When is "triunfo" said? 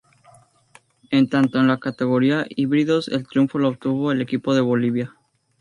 3.27-3.59